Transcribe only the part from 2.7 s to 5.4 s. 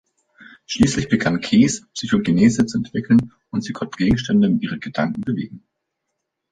entwickeln, und sie konnte Gegenstände mit ihren Gedanken